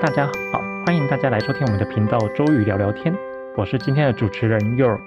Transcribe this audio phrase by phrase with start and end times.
[0.00, 3.12] 大家好，欢迎大家来收听我们的频道周瑜聊聊天，
[3.56, 5.06] 我是今天的主持人 York。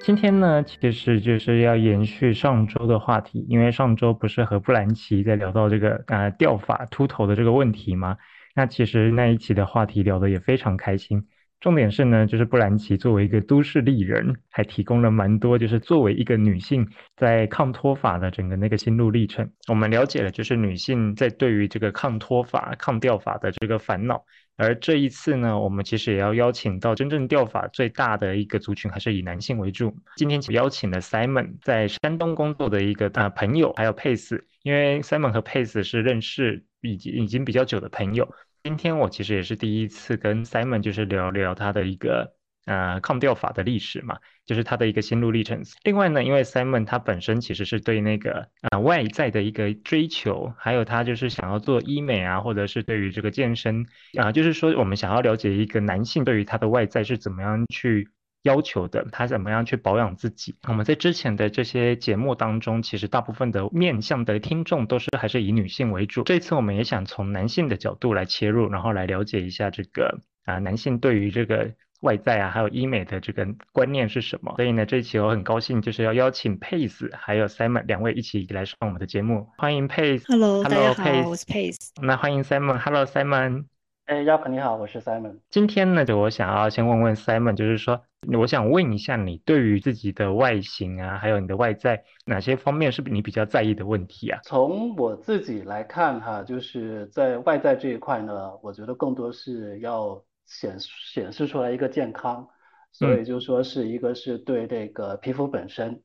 [0.00, 8.16] 今天呢，其实就是要延续上周的话题，因为上周不是和布兰奇在聊到这个呃掉发秃头的这个问题吗？
[8.54, 11.26] 那其实那一期的话题聊得也非常开心。
[11.62, 16.84] 重点是呢，就是布兰奇作为一个都市丽人，还提供了蛮多，就是作为一个女性
[17.16, 19.48] 在抗脱发的整个那个心路历程。
[19.68, 24.24] 我们了解了，就是女性在对于这个抗脱发、抗掉发的这个烦恼。
[24.56, 29.96] 而这一次呢，我们其实也要邀请到真正掉发最大的一个族群，还是以男性为主。
[30.16, 38.28] 今天邀请了 Simon 在山东工作的一个啊朋友，还有 Pace，因为 Simon 和 Pace 是认识已经已经比较久的朋友。
[38.64, 42.34] 今天我其实也是第一次跟 Simon 就是聊聊他的一个
[42.64, 45.62] 呃抗掉法的历史嘛，就是他的一个心路历程。
[45.82, 53.84] 另外呢，因为 Simon 他本身其实是对那个啊外在的一个追求，还有他就是想要做医美啊，或者是对于这个健身
[54.16, 58.08] 啊，就是说我们想要了解一个男性对于他的外在是怎么样去。
[58.42, 60.54] 要求的他怎么样去保养自己？
[60.68, 66.24] 我们在之前的这些节目当中，其实大部分的面向的听众都是还是以女性为主。
[66.24, 71.70] 这次我们也想从男性的角度来切入，然后来了解一下这个啊男性对于这个
[72.00, 74.52] 外在啊还有医美的这个观念是什么。
[74.56, 79.46] 所以呢，这一期我很高兴就是要邀请 Pace 还有 Simon 两位一起来上我们的节目。
[79.56, 80.24] 欢迎 Pace。
[80.26, 81.90] Hello，大家好，我是 Pace。
[82.02, 82.78] 那欢迎 Simon。
[82.78, 83.66] Hello Simon。
[84.06, 85.36] 哎，亚克你好，我是 Simon。
[85.48, 94.40] 今天呢，就我想要先问问 Simon，就是说，我想问一下你对于自己的外形啊，还有你的外在哪些方面是你比较在意的问题啊？
[94.44, 102.46] 从我自己来看哈，就是在外在这一块呢，我觉得更多是要显显示出来一个健康，
[102.92, 106.00] 所以就说是一个是对这个皮肤本身，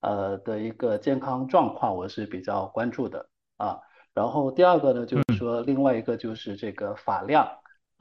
[0.00, 3.78] 呃的一个健康状况，我是比较关注的啊。
[4.12, 7.48] 然后第二个呢，就是说另外一个就是这个发量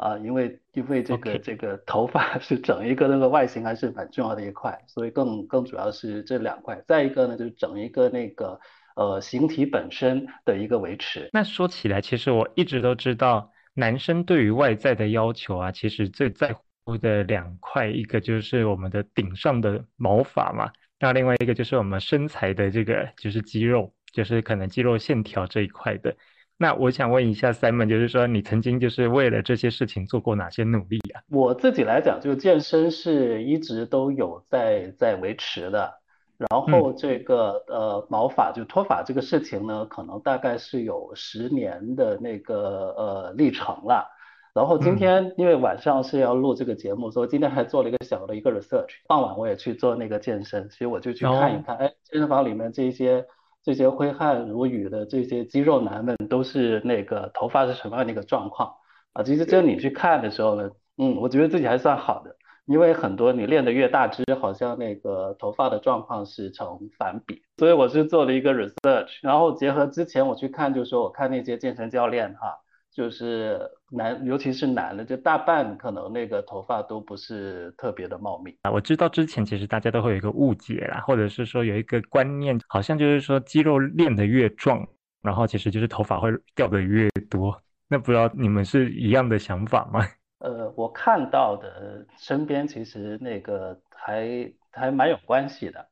[0.01, 6.81] 啊，因为因为这个这个头发 是整一个那个外形还是蛮重要的一块，所以更更主要是这两块。
[6.87, 8.59] 再一个呢，就是整一个那个
[8.95, 11.29] 呃形体本身的一个维持。
[11.31, 23.93] 那说起来，其实我一直都知道，男生对于外在的要求啊，其实最在乎的两块，一个就是我们的顶上的毛发嘛，那另外一个就是我们身材的这个就是肌肉。
[24.13, 26.13] 就是可能肌肉线条这一块的，
[26.61, 31.17] 那我想问一下 Simon，就是说你曾经就是为了这些事情做过哪些努力啊？
[31.31, 35.91] 我自己来讲，就健身是一直都有在在维持的，
[36.37, 44.07] 然后这个呃毛发就脱发这个事情呢，可能大概是有十年的那个呃历程了。
[44.53, 53.25] 然后今天因为晚上是要录这个节目，所以今天还做了一个小的一个 research，傍晚我也去做那个健身，其实我就去看一看，哎，健身房里面这些。
[53.63, 58.73] 这些挥汗如雨的这些肌肉男们都是那个头发是什么样的一个状况
[59.13, 59.23] 啊？
[59.23, 62.35] 其实只有你去看的时候呢，嗯，我觉得自己还算好的，
[62.65, 67.41] 因为很多你练的越大只，好像那个头发的状况是成反比。
[67.57, 72.57] 所以我是做了一个 research，然后结合之前我去看，就是说我看那些健身教练哈。
[72.93, 78.71] 就是男，尤其是男的，就大半可能那个头发都不是特别的茂密啊。
[78.71, 84.87] 我知道之前其实大家都会有一个误解啦，或者是说有一个观念，好像就是说肌肉练得越壮，
[85.21, 87.61] 然后其实就是头发会掉得越多。
[87.87, 89.99] 那不知道你们是一样的想法吗？
[90.39, 95.85] 呃，我看到的身边其实那个还还蛮有关系的。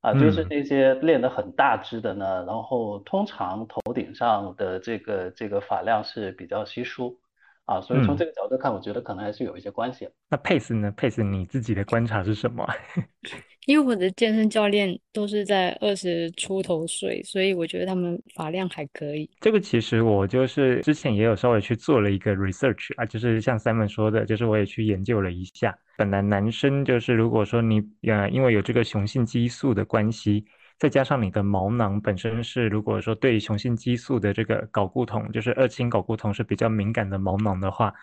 [0.00, 7.18] 啊，就是那些练得很大只的呢，然后通常头顶上的这个这个发量是比较稀疏，
[7.66, 10.06] 啊，所以从这个角度看，我觉得可能还是有一些关系。
[10.28, 12.66] 那 Pace 呢？Pace 你自己的观察是什么？
[13.66, 19.30] 因为我的健身教练都是在二十出头岁，所以我觉得他们发量还可以。
[19.40, 25.74] 这个其实我就是之前也有稍微去做了一个 research 啊，就是像 Simon 说的，就是我也去研究了一下。
[25.96, 30.44] 本来男生就是如果说你呃因为有这个雄性激素的关系，
[30.78, 37.94] 再加上你的毛囊本身是如果说对雄性激素的这个睾固酮，就是二氢睾固酮是比较敏感的毛囊的话，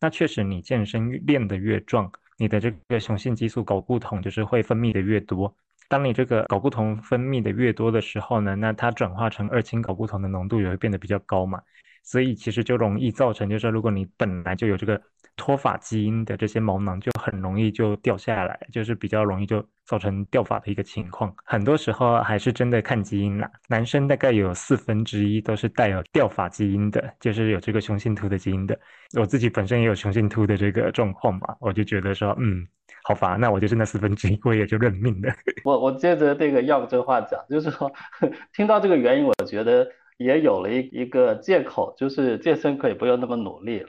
[0.00, 2.10] 那确实你健身练得越壮。
[2.38, 5.54] 你的这个雄性激素睾固酮就是会分泌的越多，
[5.88, 11.60] 当你这个睾固酮分泌的越多的时候呢，那它转化成二氢睾固酮的浓度也会变得比较高嘛，
[12.02, 15.00] 所以其实就容易造成，就是如果你本来就有这个。
[15.40, 21.34] 脱发基因的这些毛囊就很容易就掉下来，就是比较容易就造成掉发的一个情况。
[21.46, 23.50] 很多时候还是真的看基因啦。
[23.66, 28.78] 男生大概有四分之一都是带有掉发基因的，就是有这个雄性秃的基因的。
[29.18, 32.66] 我自己本身也有雄性秃的这个状况嘛，我就觉得说，嗯，
[33.04, 35.32] 好烦，那我就是那四分之一，我也就认命了。
[35.64, 37.90] 我我接着这个要这话讲，就是说
[38.52, 39.88] 听到这个原因，我觉得
[40.18, 43.88] 也有了一一个借口，就是健身可以不用那么努力了。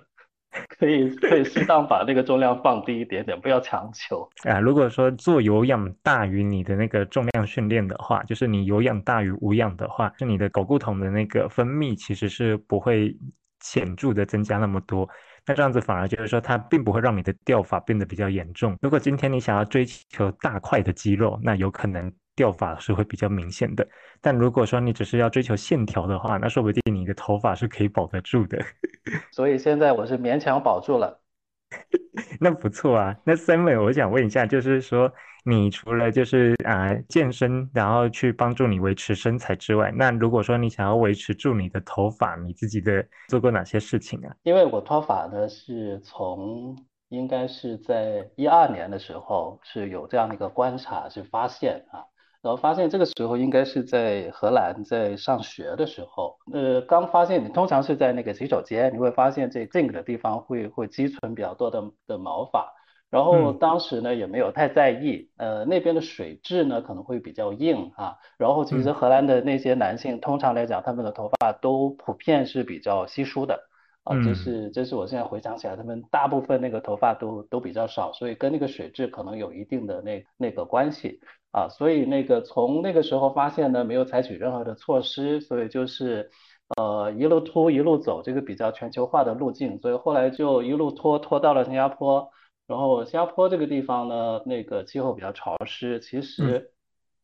[0.81, 4.60] 可以可以适当把那个重量放低一点点，不要强求 啊。
[4.60, 13.16] 如果说做有氧大于你的那个重量训练的话，就是你有氧大于无氧的话，是你的睾固酮的那个分泌其实是不会
[13.60, 15.07] 显著的增加那么多。
[15.45, 18.75] 那这样子反而就是说，它并不会让你的掉发变得比较严重。
[18.81, 23.88] 如果今天你想要追求大块的肌肉，那有可能掉发是会比较明显的。
[24.19, 28.57] 但如果说你只是要追求线条的话，那说不定你的头发是可以保得住的。
[29.31, 31.21] 所以现在我是勉强保住了。
[32.41, 33.15] 那不错啊。
[33.23, 35.13] 那 Simon，我想问一下，就是说。
[35.43, 44.29] 你除了就是啊健身，然后去帮助你维持身材之外，那如果说你想要维持住你的头发，你自己的做过哪些事情啊？
[44.43, 46.77] 因为我脱发呢，是从
[47.09, 52.05] 应该是在一二年的时候是有这样的一个观察，是发现啊。
[52.41, 62.73] 然后发现这个时候应该是在荷兰在上学的时候，呃，刚发现你通常是在那个洗手间，你会发现这这个的地方会会积存比较多的的毛发，
[63.09, 73.67] 然后当时呢也没有太在意，呃，那边的水质呢可能会比较硬啊，然后其实荷兰的那些男性通常来讲他们的头发都普遍是比较稀疏的。
[74.03, 81.19] 啊，这是这是我现在回想起来，他们大部分那个头发都都比较少，所以跟那个水质可能有一定的那那个关系
[81.51, 86.30] 啊，所以那个从那个时候发现呢，没有采取任何的措施，所以就是
[86.77, 92.30] 呃一路拖一路走这个比较全球化的路径，所以后来就一路拖拖到了新加坡，
[92.68, 96.71] 然后新加坡这个地方呢，那个气候比较潮湿，其实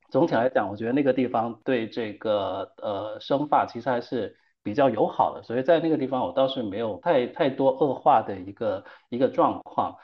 [0.09, 4.35] 总体来讲，我觉得那个地方对这个呃生发其实还是。
[4.63, 9.95] 比较友好的，所以在那个地方我倒是没有太太多恶化的一个一个状况。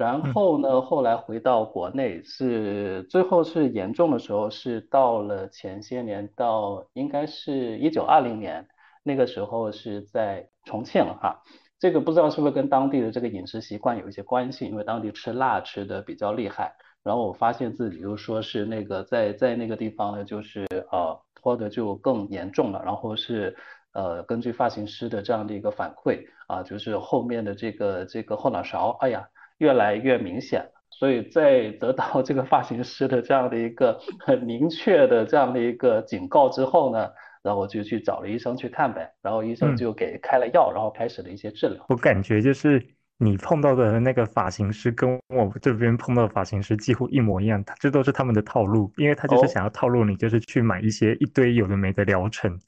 [0.00, 8.66] 然后呢，后来回到国内是最后是严重的时候是到了前些年，到应该是一九二零年
[9.02, 11.42] 那个时候是在重庆哈。
[11.78, 16.74] 这个不知道是不是跟当地的这个饮食习惯有一些关系，因为当地吃辣吃的比较厉害。
[17.02, 23.54] 然后我发现自己就说是那个在在那个地方呢，就是呃拖的就更严重了，然后是。
[23.92, 29.28] 呃，根据发型师的这样的一个反馈啊，就是后面的这个这个后脑勺，哎呀，
[29.60, 30.70] 越来越明显了。
[30.90, 37.08] 所以在得到这个发型师的这样的一个很明确的这样的一个警告之后呢，
[37.42, 41.82] 然后我就去找了医生去看呗，然后医生就给开了药，然后开始了一些治疗。
[41.88, 42.84] 我感觉就是
[43.16, 52.58] 你碰到的那个发型师跟我这边碰到的发型师几乎一模一样，这都是他们的套路，因为他就是想要套路你，就是去买一些一堆有的没的疗程。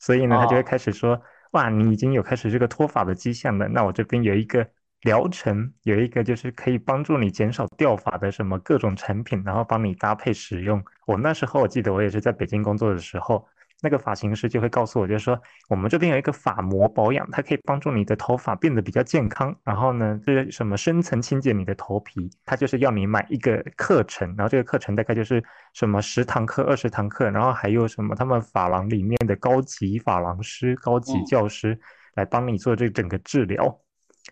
[0.00, 1.18] 所以呢，他就会开始说，
[1.52, 4.68] 哇，你已经有开始这个脱发的迹象了，那我这边有一个
[5.02, 10.82] 疗程，有一个就是可以帮助你减少掉发的什么各种产品，然后帮你搭配使用。
[11.06, 13.46] 我那时候我记得我也是在北京工作的时候。
[13.80, 19.54] 那个发型师就会告诉我，就是说我们这边有一个发膜保养，它可以帮助你的头发变得比较健康。
[19.62, 25.40] 然后呢，是什么深层清洁你的头皮，它就是要你买一个课程，然后这个课程大概就是
[25.74, 31.78] 什么十堂课、二十堂课，然后还有什么他们发廊里面的高级发廊师、高级教师
[32.16, 33.78] 来帮你做这整个治疗。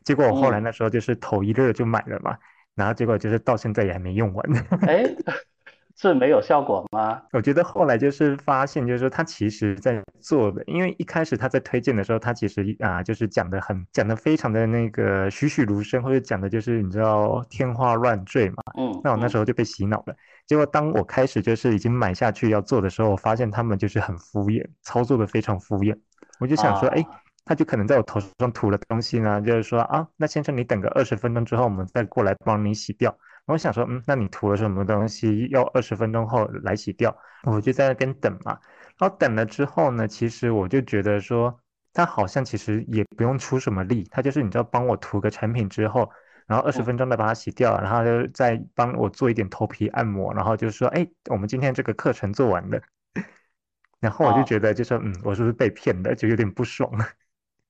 [0.04, 2.36] 结果我后来那时候就是头一热就买了嘛，
[2.74, 4.44] 然后结果就是到现在也还没用完。
[4.86, 5.04] 哎。
[5.98, 7.22] 是没有效果吗？
[7.32, 18.56] 我觉得后来就是发现，就是说他其实在做的，因为一开始他在推荐的时候，他其实啊就是讲的很讲的非常的那个栩栩如生，或者讲的就是你知道天花乱坠嘛。
[18.78, 19.00] 嗯。
[19.02, 20.14] 那我那时候就被洗脑了。
[20.46, 25.98] 结果当我开始就是已经买下去要做的时候，我发现他们就是很敷衍，操作的非常敷衍。
[26.40, 27.02] 我就想说，哎，
[27.46, 33.16] 他就可能在我头上涂了东西呢，就是说啊，那先生你等个二十分钟之后，我们再过来帮你洗掉。
[33.46, 35.46] 我想说，嗯，那你涂了什么东西？
[35.52, 38.58] 要二十分钟后来洗掉，我就在那边等嘛。
[38.98, 41.56] 然后等了之后呢，其实我就觉得说，
[41.92, 46.10] 他好像其实也不用出什么力，他就是你知道帮我涂个产品之后，
[46.48, 52.80] 然后二十分钟再把它洗掉，然后就再帮我做一点头皮按摩，然后就说，哎，我们今天这个课程做完了。
[54.00, 56.14] 然后我就觉得，就说，嗯，我是不是被骗了？
[56.16, 56.90] 就有点不爽。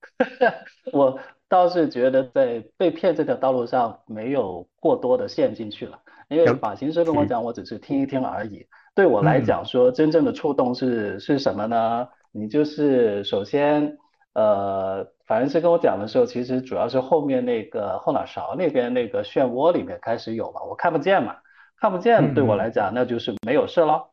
[0.93, 1.19] 我。
[1.49, 8.67] 倒是觉得在被骗这条道路上没有过多的陷进去了，因为发型师跟我讲，我只是听一听而已。
[8.93, 12.05] 对我来讲，说真正的触动是是什么呢？
[12.33, 13.97] 你就是首先，
[14.33, 21.37] 呃，发型师跟我讲的时候，其实主要是后面那个后脑勺那边那个漩涡里面开始有了，我看不见嘛，
[21.79, 24.09] 看不见对我来讲那就是没有事了。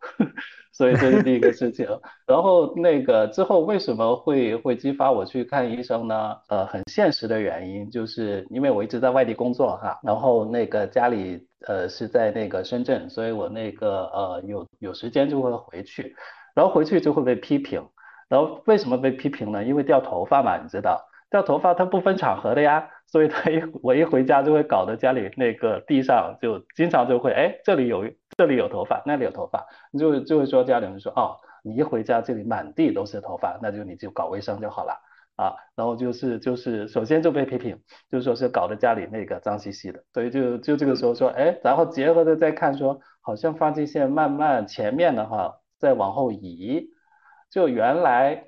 [0.75, 1.87] 所以这是第一个事情，
[2.27, 6.37] 然后那个之后为什么会会激发我去看医生呢？
[6.49, 16.17] 呃，很现实的原因，就是因为我一直在外地工作哈，然后那个家里呃是在那个深圳，所以我那个呃有有时间就会回去，
[16.57, 17.81] 然后回去就会被批评，
[18.29, 19.63] 然后为什么被批评呢？
[19.63, 21.01] 因为掉头发嘛，你知道。
[21.31, 28.05] 掉头发它不分场合的呀，所以他一我一回家就会搞得家里那个地上就经常就会哎这里有
[28.37, 29.67] 这里有头发那里有头发，
[29.99, 35.01] 就就会说家里人说哦你一回家这里满地都是头发，那就你就搞卫生就好了。
[35.37, 37.77] 啊，然后就是就是首先就被批评，
[38.09, 46.89] 就说是搞得家里那个脏兮兮的，所以就就这个时候说，哎，然后结合着再看说，好像发际线慢慢前面的话再往后移，
[47.51, 48.45] 就原来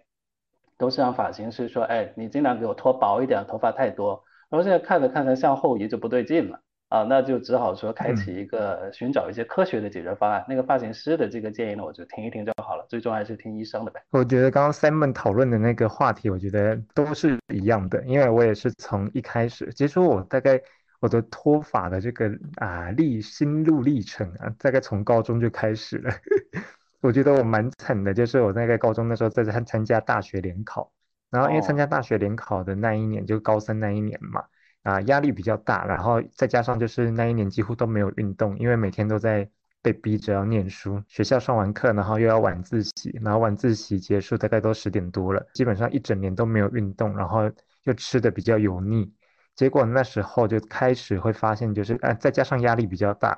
[0.78, 6.60] 都是让发型师说，哎，你尽量给我脱薄一点，头发太多，然后现在看着看着向后移就不对劲了。
[6.88, 10.44] 啊，那就只好说开启一个寻找一些科学的解决方案。
[10.48, 12.86] 那个发型师的这个建议呢，我就听一听就好了。
[12.88, 14.00] 最终还是听医生的呗。
[14.10, 20.62] 我觉得刚刚 Simon 讨论的那个话题，我觉得都是一样的，因为我也是从一开始，其实我大概
[21.00, 26.12] 我的脱发的这个啊历心路历程啊，大概从高中就开始了。
[27.02, 30.92] 我觉得我蛮惨的，就是我那个高中那时候在参参加大学联考，
[31.30, 34.44] 然后因为参加大学联考的那一年，就高三那一年嘛。
[34.86, 39.48] 啊，压力比较大，然后再加上就是那一年几乎都没有运动，因为每天都在
[39.82, 47.50] 被逼着要念书，学校上完课，然后又要晚自习，然后晚自习结束大概都十点多了，基本上一整年都没有运动，然后
[47.82, 49.12] 又吃的比较油腻，
[49.56, 53.36] 结果那时候就开始会发现，就是呃，再加上压力比较大，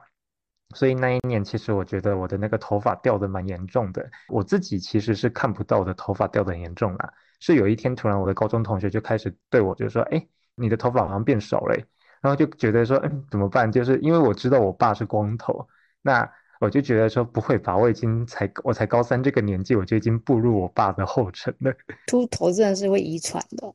[0.75, 10.27] 所以那一年其实我觉得我的那个头发掉的蛮严重的，我自己其实是看不到我的头发掉的很严重啦，是有一天突然我的高中同学就开始对我就说，哎。
[10.59, 11.75] 你的头发好像变少了，
[12.21, 13.71] 然后就觉得说，嗯，怎么办？
[13.71, 15.69] 就是因为我知道我爸是光头，
[16.03, 17.77] 那我就觉得说，不会吧？
[17.77, 21.73] 我已经才我才高三这个年纪，我就已经步入我爸的后尘了。
[22.09, 23.73] 秃头真的是会遗传的，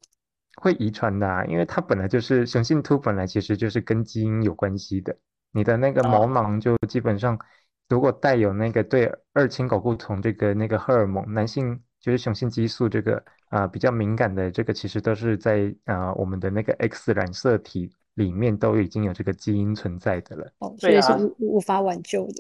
[0.55, 5.17] 会遗传的，啊，因为它本来就是雄性秃，本来其实就是跟基因有关系的。
[5.51, 7.39] 你的那个毛囊就基本上，
[7.87, 13.24] 如果带有那个对二氢睾固酮这个那个荷尔蒙，男性就是雄性激素这个。
[13.50, 22.33] 啊，比较敏感的这个其实都是在啊我们的那个 X 染色体里面都已经有这个基因存在的了，哦，所以是无无法挽救的。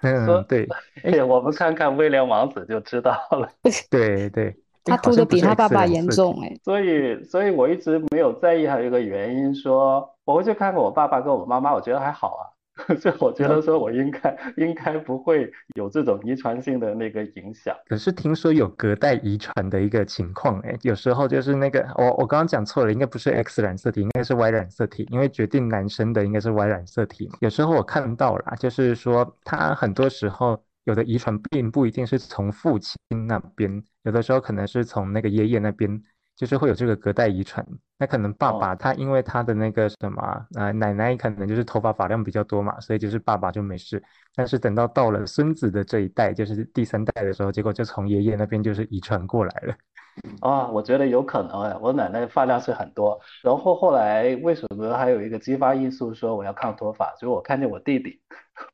[0.00, 0.66] 嗯，对。
[1.04, 3.46] 哎，我们看看威廉王子就知道了。
[3.90, 6.56] 对对，他吐的比他爸爸严重哎。
[6.64, 12.55] 所以，所以我一直没有在意，还有一个原因说，我回去看看我爸爸跟我妈妈，我觉得还好啊。
[13.00, 17.74] 所以我觉得说，我应该应该不会有这种遗传性的那个影响。
[17.86, 27.30] 可是听说有隔代遗传的一个情况，哎，有时候就是那个，我我刚刚讲错了，应该不是 X 染色体，应该是 Y 染色体，因为决定男生的应该是 Y 染色体。
[27.40, 36.02] 有时候我看到了，就是说他很多时候有的遗传并不一定是从父亲那边，有的时候可能是从那个爷爷那边。
[36.36, 37.66] 就是会有这个隔代遗传，
[37.98, 40.22] 那可能爸爸他因为他的那个什么
[40.54, 44.02] 啊，奶奶可能就是头发发量比较多嘛，所以就是爸爸就没事。
[44.34, 49.74] 但是等到到了孙子的这一代，就是第三代的时候，结果就从爷爷那边就是遗传过来了。
[50.40, 57.12] 啊，我觉得有可能哎，我奶奶发量是很多，然后后来为什么还有一个激发因素说我要抗脱发？
[57.14, 58.20] 就是我看见我弟弟，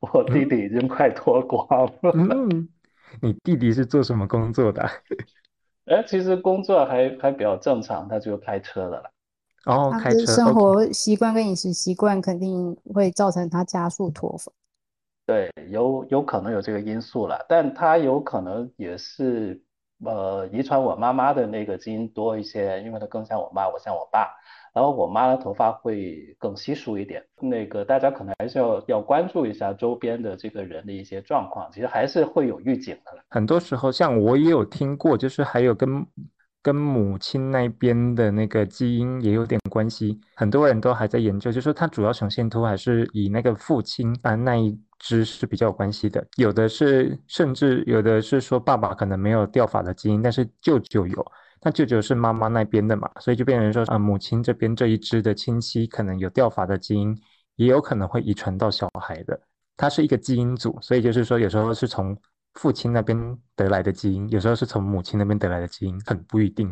[0.00, 2.12] 我弟弟已经快脱光了。
[2.14, 2.68] 嗯，
[3.20, 4.88] 你弟弟是做什么工作的？
[5.86, 9.10] 哎，其实工作还还比较正常，他就开车的了。
[9.66, 10.26] 哦，开车。
[10.26, 14.52] 生活习惯跟饮食习惯肯定会造成他加速脱发。
[15.26, 19.60] 对，有有可能有这个因素了，但他有可能也是
[20.04, 24.34] 呃遗传我妈妈的那个基因多一些，因为他更像我妈，我像我爸。
[24.74, 33.12] 然后我妈的头发会更稀疏一点，那个大家可能还是要要关注一下周边的这个人的一些状况，其实还是会有预警的。
[33.28, 36.06] 很多时候，像我也有听过，就是还有跟
[36.62, 51.32] 跟母亲那边的那个基因也有点关系，很多人都还在研究，就是它主要呈现出还是以那个父亲啊那一支是比较有关系的，有的是甚至有的是说爸爸可能没有掉发的基因，但是舅舅有。
[51.64, 57.16] 那舅舅是妈妈那边的嘛，所以就变成说，啊，母亲这边这一支的亲戚可能有掉发的基因，
[57.54, 59.40] 也有可能会遗传到小孩的。
[59.76, 62.16] 它是一个基因组，所以就是说，有时候是从
[62.54, 66.68] 父亲那边得来的基因，有时候是从母亲那边得来的基因，很不一定。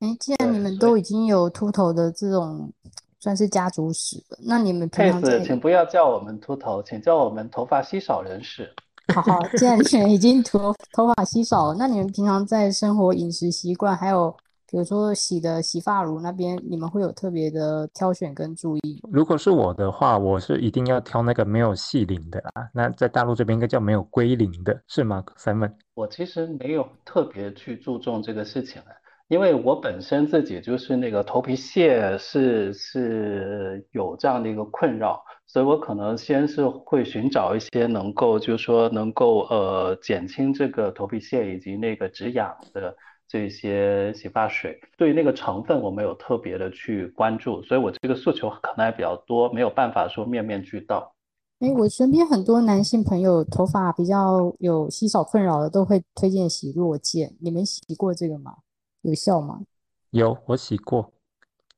[0.00, 2.72] 哎，既然你们都已经有秃头的这种
[3.20, 8.74] 算是家族史了，那你们平常请不要叫我们秃头，请叫我们头发稀少人士。
[9.14, 14.34] 好好，既然你们已经头头发稀少了，那你们平常在生活饮食习惯，还有
[14.70, 19.02] 比如说洗的洗发乳那边，你们会有特别的挑选跟注意？
[19.10, 22.70] 如果是我的话，我是一定要挑那个没有细鳞的啦。
[22.72, 28.94] 那在大陆这边应该叫没有龟鳞的，是吗？Simon，我其实没有特别去注重这个事情啊，
[29.30, 35.22] 因为我本身自己就是那个头皮屑是是有这样的一个困扰。
[35.46, 42.94] 所以我可能先是会寻找一些能够，就是说能够呃减轻这个头皮屑以及那个止痒的
[43.26, 51.12] 这些洗发水，对于那个成分我没有特别的去关注，所以我这个诉求可能还比较多，没有办法说面面俱到。
[51.58, 57.34] 哎，我身边很多男性朋友头发比较有稀少困扰的，都会推荐洗弱健。
[57.40, 58.54] 你们洗过这个吗？
[59.02, 59.60] 有效吗？
[60.10, 61.12] 有，我洗过。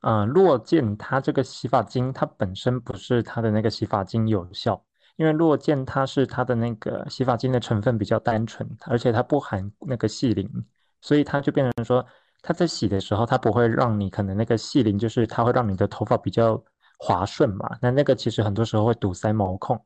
[0.01, 4.85] 嗯，弱健它这个洗发精，它本身不是它的那个洗发精有效，
[5.17, 10.51] 因为弱健它是它的那个洗发精的成分比较单纯，而且它不含那个细磷，
[11.01, 12.05] 所以它就变成说，
[12.43, 16.63] 它在洗的时候，它不会让你可能那个细磷就是它会让你的头发比较。
[17.05, 19.77] 滑顺嘛，那那个其实很多时候会堵塞毛孔，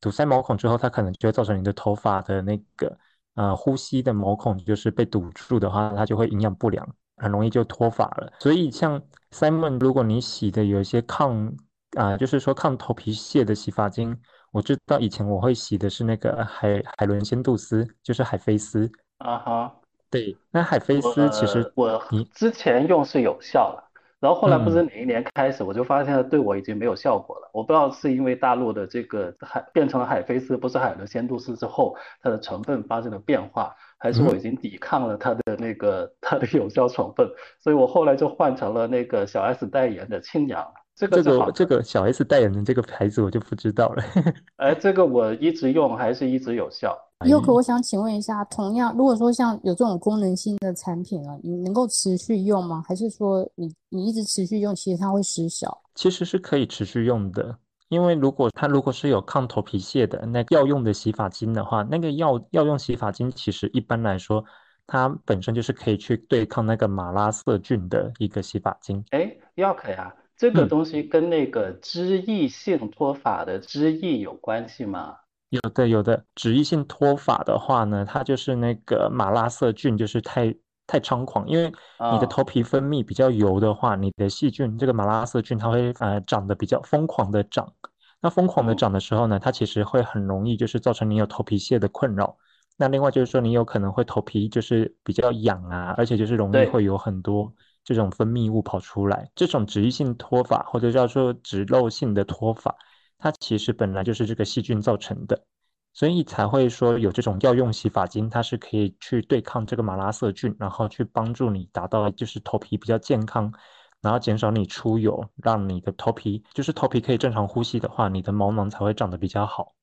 [0.00, 2.98] 堵塞毛孔之后，它可能就会造成你的头发的那个
[3.34, 8.32] 呃呼吸的毛孔就是被堵住的话，它就会营养不良，很容易就脱发了。
[8.38, 9.00] 所以像
[9.30, 11.52] Simon，如果你洗的有一些抗
[11.96, 14.16] 啊，就是说抗头皮屑的洗发精，
[14.52, 19.76] 我知道以前我会洗的是那个海海伦仙杜丝，就是海飞丝啊哈，
[20.10, 23.93] 对，那海飞丝其实我你之前用是有效的。
[24.24, 27.50] 然后后来不知哪一年开始，我就发现对我已经没有效果了。
[27.52, 37.28] 我不知道是因为大陆的这个海变成了海飞丝，不是海伦仙度丝之后，它的成分发生了变化，还是我已经抵抗了它的那个它的有效成分，
[37.60, 40.72] 所以我后来就换成了那个小 S 代言的清扬。
[40.96, 44.02] 这个这个这个小 S 代言的这个牌子我就不知道了。
[44.56, 46.96] 哎，这个我一直用还是一直有效。
[47.26, 52.84] 优可，我想请问一下，同样如果说像有这种功能性的产品啊，你能够持续用吗？
[52.86, 55.76] 还是说你你一直持续用，其实它会失效？
[55.94, 57.56] 其实是可以持续用的，
[57.88, 64.44] 因为如果它如果是有抗头皮屑的那药用的洗发精的话，那个药药用洗发精其实一般来说，
[64.86, 69.02] 它本身就是可以去对抗那个马拉色菌的一个洗发精。
[69.10, 70.14] 哎，药可呀。
[70.36, 75.16] 这个东西跟那个脂溢性脱发的脂溢有关系吗？
[75.50, 76.24] 有的，有的。
[76.34, 80.52] 脂溢性脱发的话呢，它就是那个马拉色菌，就是太
[80.86, 81.48] 太猖狂。
[81.48, 81.72] 因为
[82.12, 87.72] 你的头皮分泌比较油的话，你的细菌这个马拉色菌它会呃长得比较疯狂的长。
[88.20, 92.36] 那疯狂的长的时候呢，它其实会很容易就是造成你有头皮屑的困扰。
[92.76, 97.54] 那另外就是说你有可能会头皮就是比较痒啊，而且就是容易会有很多。
[97.84, 102.74] 这种分泌物跑出来，这种脂溢性脱发或者叫做脂漏性的脱发，
[103.18, 105.44] 它其实本来就是这个细菌造成的，
[105.92, 113.52] 所以才会说有这种药用洗发精，它是可以去对抗这个马拉色菌，然后去帮助你达到就是头皮比较健康，
[114.00, 119.74] 然后减少你出油，让你的头皮就是头皮可以正常呼吸的话，你的毛囊才会长得比较好。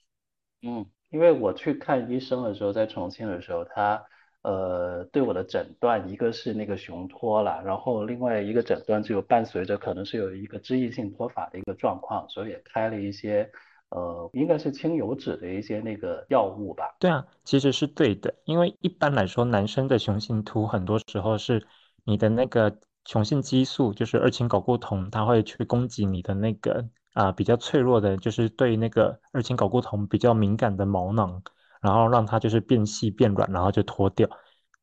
[0.64, 4.04] 嗯，因为我去看医生的时候，在重庆的时候，他。
[4.44, 13.48] 呃，对我的诊断，一个是那个雄脱了，然后另外一个诊断就伴随着可能是有一个脂溢性脱发的一个状况，所以也开了一些
[13.90, 16.86] 呃，应该是清油脂的一些那个药物吧。
[17.00, 21.68] 对啊，其实是对的，因为一般来说，男生的雄性秃很多时候是
[22.04, 31.44] 你的那个雄性激素，就是二氢睾固酮，它会去攻击你的那个啊比较脆弱的，就是对那个二氢睾固酮比较敏感的毛囊。
[31.82, 34.30] 然后让它就是变细变软，然后就脱掉。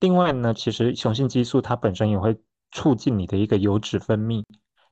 [0.00, 2.38] 另外呢，其实雄性激素它本身也会
[2.72, 4.44] 促进你的一个油脂分泌。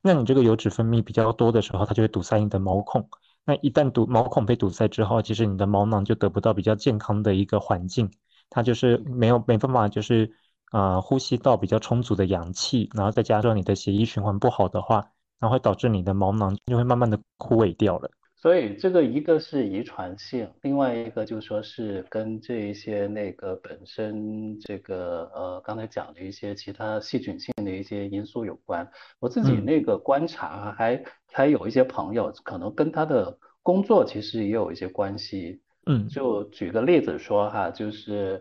[0.02, 3.08] 那你这个油脂分泌比较多的时候，它就会堵塞你的毛孔。
[3.44, 8.10] 那一旦堵毛孔被堵塞之后，其实你的毛囊就得不到比较健康的一个环境，
[8.50, 10.32] 它就是没有没办法就是
[10.70, 18.10] 啊呼吸到比较充足的氧气，然后再加上你的血液循环不好的话，然后会导致你的毛囊就会慢慢的枯萎掉了。
[18.46, 28.88] 所以这个一个是遗传性，另外一个就说是跟这一些那个本身这个呃刚才讲的一些其他细菌性的一些因素有关。
[29.18, 35.60] 我自己那个观察还还有一些朋友可能跟他的工作其实也有一些关系。
[35.86, 38.40] 嗯，就举个例子说哈，就是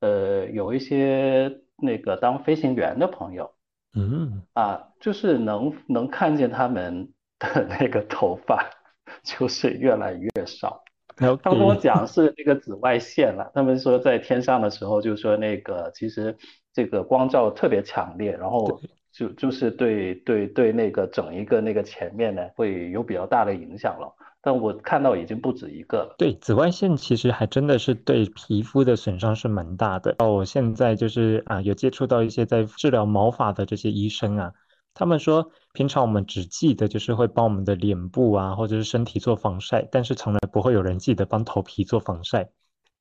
[0.00, 3.48] 呃有一些那个当飞行员的朋友，
[3.94, 8.68] 嗯啊，就是能能看见他们的那个头发。
[9.22, 10.82] 就是越来越少。
[11.16, 13.48] 他们跟我讲是那个紫外线了。
[13.54, 16.36] 他们说在天上的时候，就说那个其实
[16.72, 18.80] 这个光照特别强烈，然后
[19.12, 24.12] 就就是对对对那个整一个那个前面呢会有比较大的影响了。
[24.42, 26.16] 但我看到已经不止一个了。
[26.18, 30.16] 对，紫外线其实还真的是对皮肤的损伤是蛮大的。
[30.18, 34.52] 哦，我现在就是啊有接触到一些在治疗毛发的这些医生啊。
[34.94, 42.48] 他们说，平常我们只记得就是会帮我们的脸部啊，或者是身体做防晒，但是从来不会有人记得帮头皮做防晒。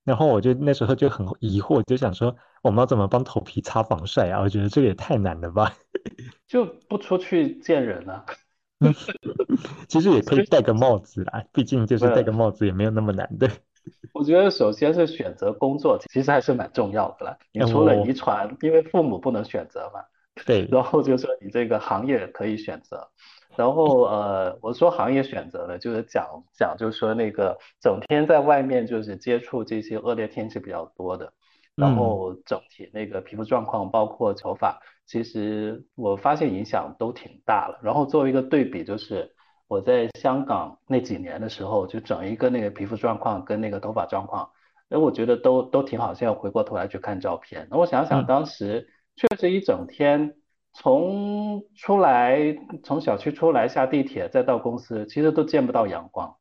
[0.04, 4.42] 然后我就那时候就很疑惑，就想说，我们要怎么帮头皮擦防晒啊？
[4.42, 5.72] 我觉得这个也太难了吧？
[6.46, 8.26] 就不出去见人啊？
[9.88, 13.50] 其实也可以戴个帽子啊，毕竟就是戴个帽子也没有那么难的。
[14.14, 17.38] 我觉得首先是选择工作，其实还是蛮重要的啦。
[17.54, 20.02] 你哎，除了遗传，因为父母不能选择嘛，
[20.46, 23.08] 对，然后就说你这个行业可以选择，
[23.56, 31.32] 然后呃，我说行业选择呢，就是讲讲就是说那个整天在外面就是接触这些恶劣天气比较多的，
[31.76, 37.80] 然嗯后整体那个皮肤状况包括头发，其实我发现影响都挺大了。
[37.84, 39.32] 然后作为一个对比，就是
[39.68, 44.50] 我在香港那几年的时候，就整一个那个皮肤状况跟那个头发状况。
[44.90, 46.14] 哎，我觉得都都挺好。
[46.14, 50.36] 现在回过头来去看照片，那我想想，嗯当时确实一整天，
[50.74, 56.36] 从出来从小区出来下地铁再到公司，其实都见不到阳光，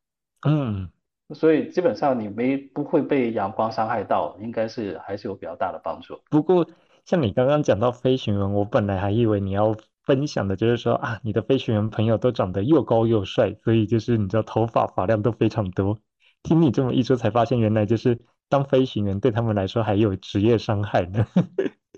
[0.47, 0.89] 嗯。
[1.33, 6.19] 所以基本上你没不会被阳光伤害到，应该是还是有比较大的帮助。
[6.29, 6.67] 不过，
[7.05, 15.97] 像你刚刚讲到飞行员，我本来还以为你要分享的就是说啊，你的飞行员朋友都长得又高又帅，所以就是你知道头发发量都非常多。
[16.43, 21.25] 听你这么一说，才发现原来就是当飞行员对他们来说还有职业伤害呢。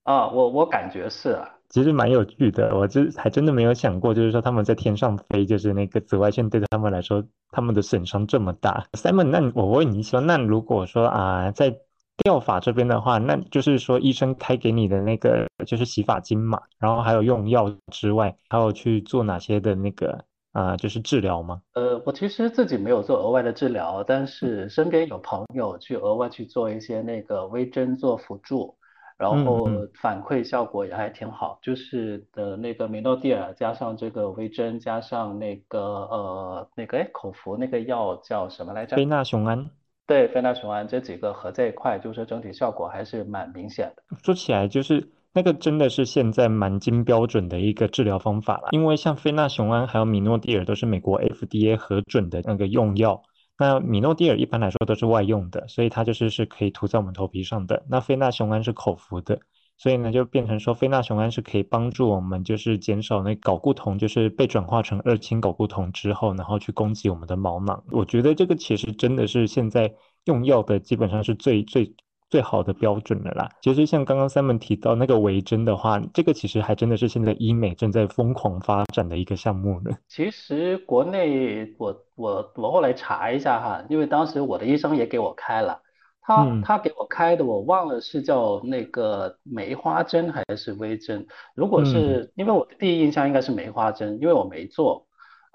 [0.06, 8.86] 啊，我我感觉是啊，其实蛮有趣的，我这还真的没有想过，就是说他们在天上飞，就是那个紫外线对他们来说，他们的损伤这么大。
[8.94, 11.76] Simon，那我问你说，那如果说啊，在
[12.24, 21.62] 掉发这边的话，那就是说医生开给你的那个就是洗发精嘛，然后还有用药之外，还有去做哪些的那个啊，就是治疗吗？
[21.74, 28.76] 呃，我其实自己没有做额外的治疗，但是身边有朋友去额外去做一些那个微针做辅助，
[29.18, 29.70] 然后
[30.02, 38.96] 反馈效果也还挺好，就是的那个米诺地尔加上这个微针加上那个呃那个哎口服那个药叫什么来着？
[38.96, 39.70] 非那雄胺。
[40.08, 44.04] 对，非那雄胺这几个合在一块，就是整体效果还是蛮明显的。
[44.24, 48.68] 说起来，就是那个真的是现在蛮金标准的一个治疗方法了。
[48.72, 53.24] 因为像非那雄胺还有米诺地尔都是美国 FDA 核准的那个用药。
[53.58, 57.86] 那米诺地尔一般来说都是外用的，所以它就是是可以涂在我们头皮上的。
[57.90, 59.40] 那非那雄胺是口服的，
[59.78, 67.84] 所以呢就变成说非那雄胺是可以帮助我们就是减少那睾固酮，就是被转化成二氢睾固酮之后，然后去攻击我们的毛囊。
[67.92, 69.94] 我觉得这个其实真的是现在
[70.26, 71.96] 用药的基本上是最最
[72.36, 73.48] 最好的标准了啦。
[73.62, 79.92] 其实像刚刚 Simon 提到那个微针的话，这个其实还真的是现在医美正在疯狂发展的一个项目呢。
[80.10, 85.80] 其实国内我我我后来查一下哈，因为当时我的医生也给我开了，
[86.22, 91.26] 他嗯他给我开的我忘了是叫那个梅花针还是微针。
[91.56, 95.05] 如果嗯是因为我的第一印象应该是梅花针，因为我没做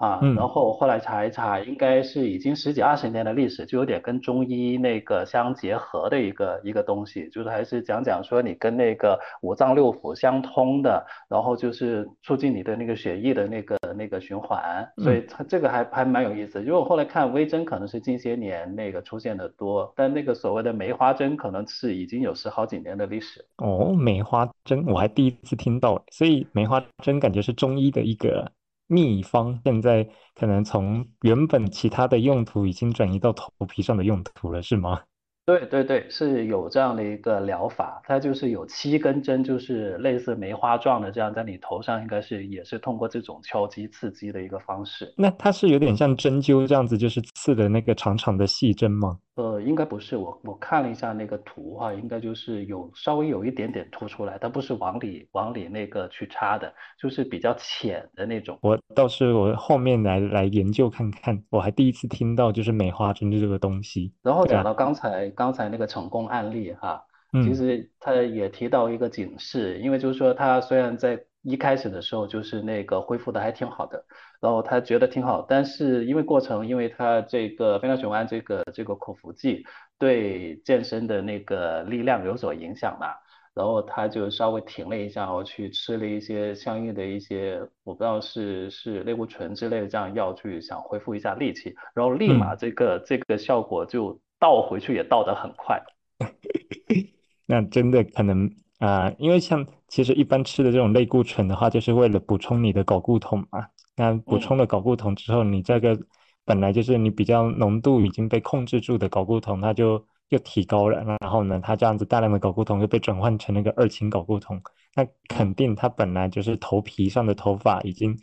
[0.01, 11.05] 啊，然嗯，后后来查一查，应该是已经十几二十年的历史，就有点跟中医那个相结合的一个一个东西，就是还是讲讲说你跟那个五脏六腑相通的。
[11.29, 16.59] 然后就是促进你的那个血液的那个那个循环，所以嗯它这个还还蛮有意思。
[16.59, 23.45] 因为我后来看微针可能是近些年那个出现的多，但那个所谓的梅花针可能是已经有十好几年的历史。
[23.57, 28.51] 哦，梅花针我还第一次听到，所以梅花针感觉是中医的一个
[28.91, 35.01] 秘方，现在可能从原本其他的用途已经转移到头皮上的用途了，是吗？
[35.45, 45.13] 对对对，是有这样的一个疗法，它就是有七根针，就是类似梅花状的，这样在你头上，应该是也是通过这种敲击刺激的一个方式。
[45.17, 49.17] 那它是有点像针灸这样子，就是刺的那个长长的细针吗？
[49.35, 58.59] 呃，应该不是，我我看了一下那个图哈，应该就是有稍微有一点点凸出来，它不是往里往里那个去插的，就是比较浅的那种。
[58.61, 64.13] 我倒是我后面来来研究看看，我还第一次听到就是梅花针这个东西。
[64.21, 67.03] 然后讲到刚才刚才那个成功案例哈，
[67.41, 74.05] 其嗯实他也提到一个警示，因为就是说他虽然在一开始的时候就是那个恢复的还挺好的，
[74.39, 79.65] 然后他觉得挺好，但是因为过程，因为他这个非那雄胺这个这个口服剂
[79.97, 83.07] 对健身的那个力量有所影响嘛，
[83.55, 92.57] 然后他就稍微停了一下，然后去吃了一些相应的一些，我不知道是是类固醇之类的这样药去想恢复一下力气，然后立马嗯。
[92.61, 95.81] 这个这个效果就倒回去也倒得很快。
[97.47, 98.49] 那真的可能
[98.79, 103.67] 啊、因为像其实一般吃的这种类固醇的话，就是为了补充你的睾固酮嘛。
[103.95, 104.39] 那补。
[104.39, 105.95] 充了睾固酮之后，你这个
[106.43, 111.03] 本来就是你比较浓度已经被控制住的睾固酮，它就又提高了。
[111.03, 114.59] 然后呢，它这样子大量的睾固酮又被转换成那个二氢睾固酮，
[114.95, 118.17] 那肯定它本来就是头皮上的头发已经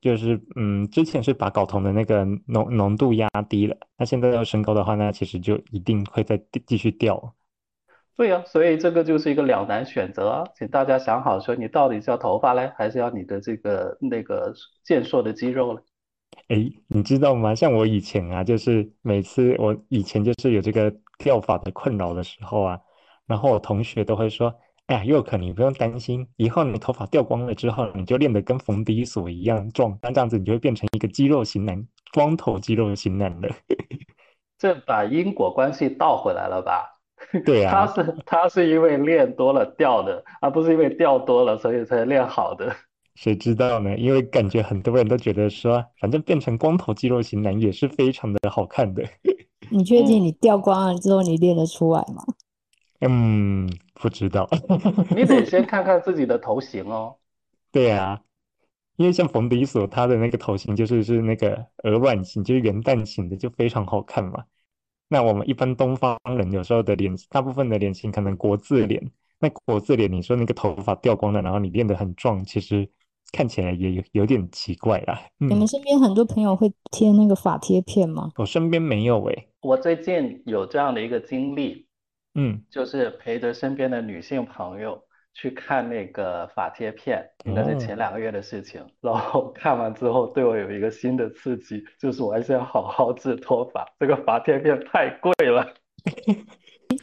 [0.00, 7.34] 就是嗯，之前是把睾酮的那个浓浓度压低了，那现在要升高的话，那其实就一定会再继续掉。
[8.16, 14.52] 对呀，所以这个就是一个两难选择啊，请大家想好，说你到底是要头发嘞，还是要你的这个那个
[14.84, 15.80] 健硕的肌肉嘞？
[16.48, 17.54] 哎，你知道吗？
[17.54, 22.78] 像我以前啊，就是每次我以前就是有这个掉发的困扰的时候啊，
[23.26, 24.54] 然后我同学都会说
[24.90, 31.80] ：“哎呀，佑可，你不用担心，以后你头发掉光了之后，你就练得跟冯迪索一样壮，那这样子你就会变成一个肌肉型男，
[32.12, 33.48] 光头肌肉型男了。
[34.58, 36.98] 这把因果关系倒回来了吧？
[37.46, 42.74] 对他啊，是他是因为练多了掉的，而不是因为掉多了所以才练好的。
[43.14, 43.96] 谁知道呢？
[43.96, 49.04] 因为感觉很多人都觉得说，反正变成光头肌肉型男也是非常的好看的。
[49.70, 52.24] 你确定嗯，你掉光了之后你练得出来吗？
[53.00, 54.48] 嗯，不知道。
[55.16, 57.16] 你得先看看自己的头型哦。
[57.72, 58.20] 对啊，
[58.96, 64.44] 因为像冯迪索他的那个头型就是是那个鹅卵型，就是圆蛋型的，就非常好看嘛。
[65.08, 72.88] 那我们一般东方人有时候的脸，大部分的脸型可能国字脸，那国字脸，你说那个头发掉光了，然后你变得很壮，其实
[73.32, 75.20] 看起来也有有点奇怪啦。
[75.40, 78.30] 嗯，你们身边很多朋友会贴那个发贴片吗？
[78.36, 79.48] 我身边没有诶。
[79.62, 81.86] 我最近有这样的一个经历，
[82.34, 85.02] 嗯，就是陪着身边的女性朋友
[85.34, 88.84] 去看那个法贴片，应该是哦，前两个月的事情。
[89.00, 93.86] 然后看完之后，对我有一个新的刺激，就是我还是要好好治脱发。
[93.98, 95.66] 这个法贴片太贵了，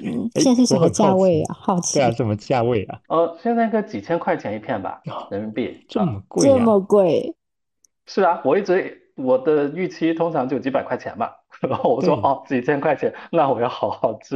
[0.03, 1.53] 嗯， 现在是什么价位啊？
[1.53, 2.99] 好对啊，奇，什么价位啊？
[3.09, 6.05] 呃，现在个几千块钱一片吧，啊，人民币这啊。
[6.05, 6.55] 么贵呀？
[6.57, 7.35] 这么贵，
[8.05, 14.35] 是啊，我一直我的预期通常就几百块钱嘛，然后我说对，哦几千块钱，那我要好好治，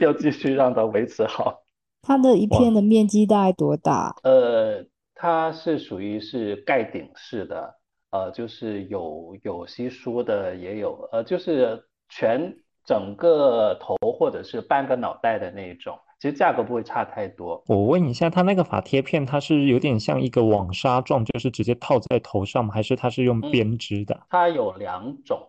[0.00, 1.62] 要继续让它维持好。
[2.02, 4.14] 它的一片，的面积大概多大？
[4.22, 7.74] 呃，它是属于是盖顶式的，
[8.10, 17.62] 呃，就是有有稀疏的，也有呃，就是全整个头或者是半个脑袋的那一种，其实价格不会差太多。
[17.66, 22.74] 我问一下，它那个发贴片，它是有点像一个网纱状，就是直接套在头上吗？
[22.74, 24.20] 还是它是用嗯，编织的？
[24.28, 25.40] 它有两种，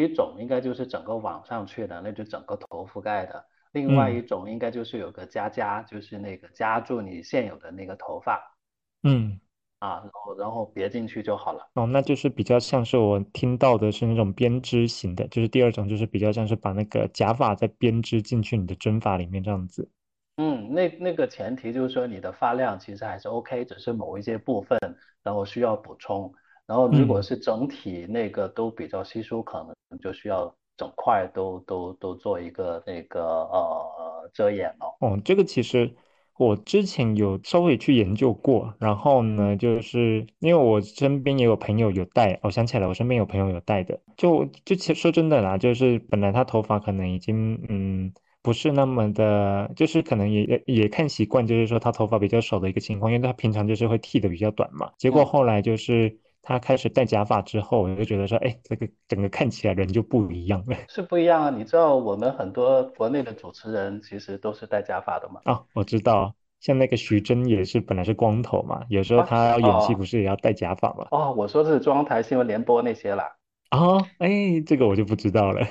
[0.00, 3.34] 一种应该就是整个网上去的，那就整个头覆盖的；
[3.72, 8.56] 另外嗯一种应该就是有个夹夹，就是那个夹住你现有的那个头发
[9.02, 9.38] 嗯，
[9.78, 11.70] 啊，然后然后别进去就好了。
[11.74, 19.88] 哦，那就是比较像是我听到的是那种编织型的，就是第二种就是比较像是把那个假发再编织进去你的真发里面这样子。
[20.36, 24.76] 嗯，那那个前提就是说你的发量其实还是 OK，只是某一些部分
[25.22, 26.32] 然后需要补充，
[26.66, 27.22] 然后如果嗯。
[27.22, 29.58] 是整体那个都比较稀疏，可
[29.90, 34.96] 能就需要整块都都都做一个那个呃遮掩了。
[35.00, 35.94] 哦，这个其实
[36.36, 55.26] 我之前有稍微去研究过，然后呢，就是因为我身边也有朋友有戴，我想起来，我身边有朋友有戴的，就就其实说真的啦，就是本来他头发可能已经嗯不是那么的，就是可能也也也看习惯，就是说他头发比较少的一个情况，因为他平常就是会剃的比较短嘛，结果嗯。
[55.26, 60.76] 后来就是他开始戴假发之后，我就觉得说，哎，这个整个看起来人就不一样了。
[60.88, 61.50] 是不一样啊！
[61.50, 65.40] 你知道我们很多国内的主持人其实都是戴假发的吗？
[65.44, 71.08] 啊，我知道，像那个徐峥也是本来是光头嘛，有时候啊，他要演戏不哦是也要戴假发嘛？
[71.10, 73.24] 哦，我说的是中央台新闻联播那些啦。
[73.70, 75.66] 啊，哎，这个我就不知道了。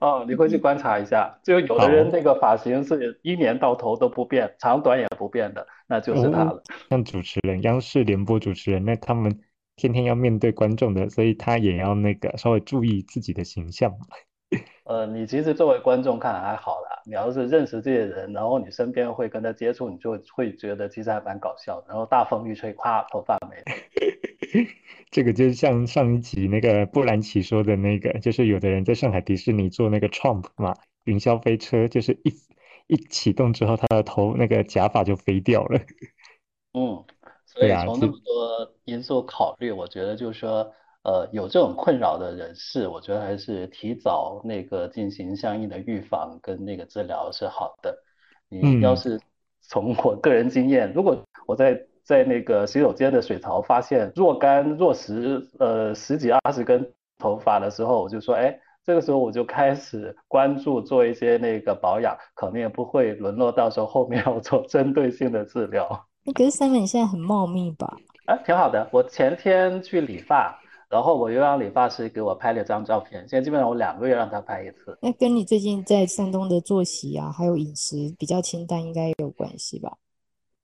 [0.00, 6.62] 哦，你会去观察一下，就有的人好，那个发型是一年到头都不变，长短也不变的，那就是他哦，了。
[6.90, 9.40] 像主持人，央视联播主持人，那他们
[9.76, 13.92] 天天要面对观众的，所以他也要那个稍微注意自己的形象。
[14.84, 21.86] 呃，你其实作为观众看还好啦，你要是认识这些人，然后你身边会跟他接触，你就会觉得其实还蛮搞笑的。
[21.88, 23.62] 然后大风一吹，啪，头发没了。
[25.10, 32.32] 这个就像上一集那个布兰奇说的那个，就是有的人在上海迪士尼坐那个 Trump 嘛，云霄飞车，就是一
[32.86, 35.80] 一启动之后，他的头那个假发就飞掉了。
[36.74, 37.04] 嗯，
[37.54, 40.72] 所以从那么多因素考虑，我觉得就是说，
[41.04, 47.96] 呃，有这种困扰的人士，我觉得还是提早那个进行相应的预防跟那个治疗是好的。
[48.48, 48.96] 你要嗯。
[48.96, 49.20] 是
[49.60, 66.06] 从我个人经验，如果我在在那个洗手间的水槽发现若干若十呃十几二十根头发的时候，我就说，哎，这个时候我就开始关注做一些那个保养，可能也不会沦落到时候后面要做针对性的治疗。
[66.24, 67.96] 那可是 Simon 你现在很茂密吧？
[68.26, 68.88] 啊，挺好的。
[68.90, 70.58] 我前天去理发，
[70.88, 73.20] 然后我又让理发师给我拍了张照片。
[73.28, 74.96] 现在基本上我两个月让他拍一次。
[75.02, 79.98] 那跟你最近在山东的作息啊，还有饮食比较清淡，应该也有关系吧？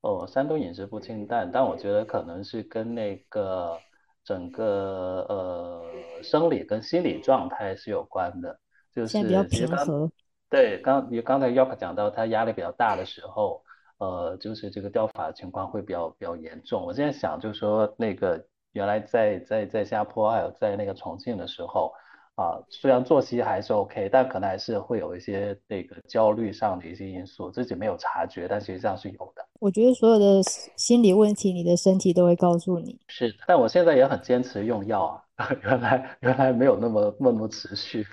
[0.00, 3.76] 哦，山东饮食不清淡，但我觉得可能是跟那个
[4.24, 5.82] 整个呃
[6.22, 8.58] 生理跟心理状态是有关的。
[8.94, 10.10] 就现在比较平和，
[10.48, 13.62] 对刚你刚才 York 讲到他压力比较大的时候，
[14.00, 16.84] 呃，就是这个掉发情况会比较比较严重。
[16.84, 21.92] 我现在想就是说那个原来在在在新加坡还有在那个重庆的时候，
[22.34, 29.46] 啊，虽然作息还是 OK，但可能还是会有一些那个焦虑上的一些因素，自己没有察觉，但实际上是有的。
[29.60, 30.42] 我觉得所有的
[30.76, 32.98] 心理问题，你的身体都会告诉你。
[33.08, 38.06] 是，但我现在也很坚持用药啊， 原来原来没有那么那么持续。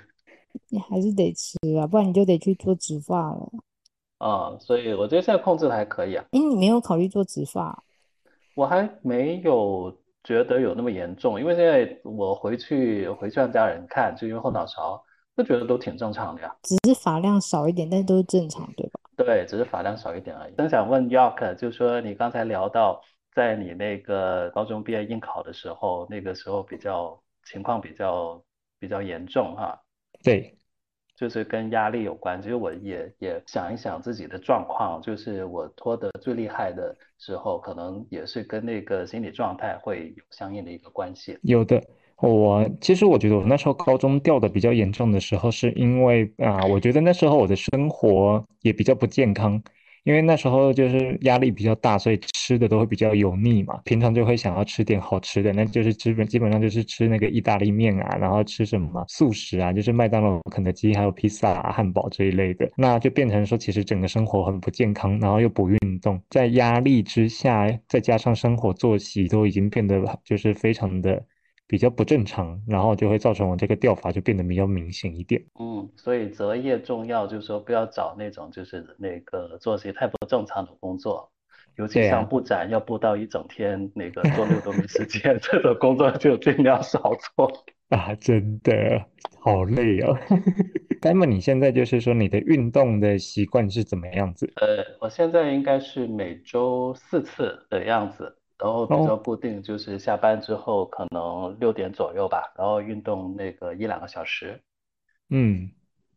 [0.68, 3.50] 你还是得吃啊，不然你就得去做植发了。
[4.18, 6.24] 啊，所以我觉得现在控制的还可以啊。
[6.32, 7.82] 哎，你没有考虑做植发？
[8.54, 15.00] 我还没有觉得有那么严重，因为现在我回去回去让家人看，就因为后脑勺，
[15.36, 16.56] 就觉得都挺正常的呀。
[16.64, 19.00] 只是发量少一点，但是都是正常，对吧？
[19.16, 20.54] 对，只是发量少一点而已。
[20.56, 23.00] 真想问 York，就说你刚才聊到，
[23.32, 28.42] 在你那个高中毕业应考的时候，那个时候比较情况比较
[28.80, 29.80] 比较严重哈。
[30.24, 30.57] 对。
[31.18, 41.36] 就是跟压力有关，其实我也也想一想自己的状况，就是我拖得最厉害的时候，可能也是跟那个心理状态会有相应的一个关系。
[41.42, 41.82] 有的，
[42.18, 49.60] 我其实我觉得我那时候高中掉的比较严重的时候，是因为啊，我觉得那时候我的生活也比较不健康。
[50.04, 53.80] 因为那时候就是压力比较大，所以吃的都会比较油腻嘛。
[53.84, 62.70] 平常就会想要吃点好吃的，那就是基本基本上就是吃那个意大利面啊，然后吃什么素食啊，就是麦当劳、肯德基还有披萨、汉堡这一类的。
[62.76, 71.24] 那就变成说，其实整个生活很不健康，然后又不运动，在压力之下，再加上生活作息都已经变得就是非常的。
[71.68, 75.44] 比较不正常，然后就会造成我这个掉发就变得比较明显一点。
[75.60, 81.30] 嗯，所以择业重要，就是说不要找那种就是那个作息太不正常的工作，
[81.76, 86.98] 尤其像布展要布到一整天，那个周六都没时间， 这种工作就尽量少
[87.36, 87.52] 做
[87.90, 88.14] 啊！
[88.14, 89.04] 真的
[89.38, 90.18] 好累哦。
[91.02, 94.50] 那么你现在就是说你的运动的习惯是怎么样子？
[94.56, 98.37] 呃，我现在应该是每周四次的样子。
[98.58, 104.60] 然后比较固定，就是下班之后可能六点左右吧，然后运动那个一两个小时。
[105.30, 105.70] 嗯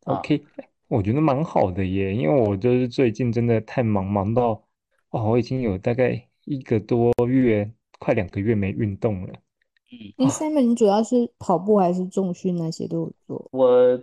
[0.05, 0.43] ，OK，
[0.87, 4.63] 我觉得蛮好的耶，因为我就是最近真的太忙，忙到
[5.11, 9.33] 哦，我已经有大概一个多月，快两个月没运动了。
[10.17, 13.49] 嗯，Simon，你主要是跑步还是重训那些都有做？
[13.51, 14.01] 我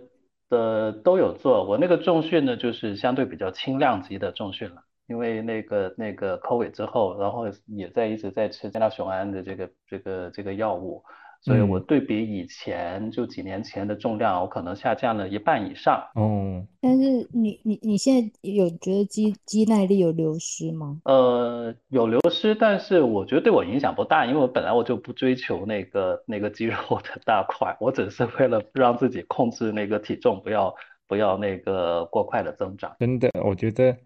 [0.49, 4.83] 的都有做，我那个重训呢，就是相对比较轻量级的重训了。
[5.09, 11.03] 因为那个那个 COVID 之后，然后也在一直在吃加纳雄胺的这个这个这个药物，
[11.41, 15.99] 所以我对比以前就几年前的重量，我可能下降了一半以上。
[16.13, 21.01] 哦，但是你你你现在有觉得肌肌耐力有流失吗？
[21.05, 30.75] 呃，有流失，但是我觉得对我影响不大，因为我本来我就不追求那个那个肌肉的大块，我只是为了让自己控制那个体重，不要
[31.07, 32.95] 不要那个过快的增长。
[32.99, 33.97] 真的，我觉得。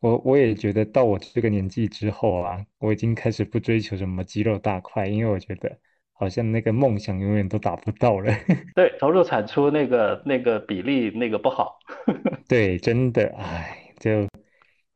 [0.00, 5.78] 我我也觉得到我这个年纪之后啊，我已经开始不追求什么肌肉大块，因为我觉得
[6.12, 8.32] 好像那个梦想永远都达不到了。
[8.74, 11.78] 对，投入产出那个那个比例那个不好。
[12.48, 14.26] 对，真的，哎，就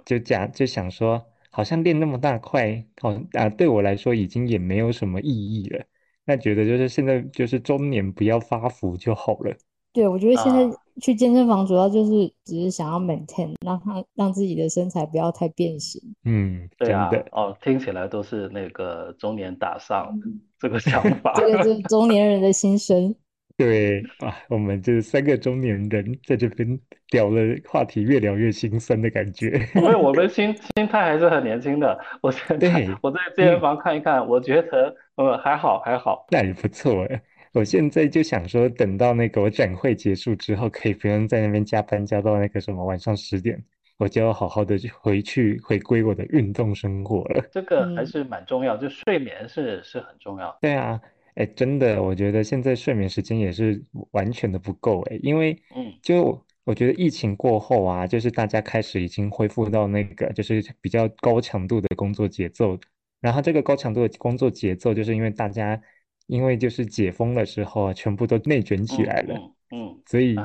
[0.07, 5.85] 就讲就想说，好像练那么大块，好啊，对我来说已经也没有什么意义了。
[6.25, 9.55] 那觉得就是现在就是中年不要发福就好了。
[9.93, 10.61] 对，我觉得现在
[11.01, 16.01] 去健身房主要就是只是想要 maintain，让他让自己的身材不要太变形。
[16.25, 20.09] 嗯，对啊，哦，听起来都是那个中年打上
[20.59, 21.33] 这个想法。
[21.37, 23.15] 这个是中年人的心声。
[23.57, 26.77] 对啊，我们这三个中年人在这边
[27.11, 29.69] 聊了话题，越聊越心酸的感觉。
[29.77, 31.97] 因为我们心心态还是很年轻的。
[32.21, 37.23] 我现在我在健身房看一看，我觉得呃还好还好，那也不错哎。
[37.55, 43.63] 我现在就想说，等到那个我展会结束之后，可以不用在那边加班加到那个什么晚上十点，
[43.97, 47.49] 我就要好好的回去回归我的运动生活了。
[47.53, 50.59] 这个还是蛮重要，就睡眠是是很重要。
[50.61, 51.01] 对啊，
[51.37, 62.77] 哎，真的，我觉得现在睡眠时间也是完全的不够哎，因为嗯，就我觉得疫情过后啊，就是大家开始已经恢复到那个就是比较高强度的工作节奏，
[63.21, 65.81] 然后这个高强度的工作节奏，就是因为大家。
[66.27, 69.35] 因为就是解封的时候啊，全部都内卷起来了，
[69.71, 70.37] 嗯，所以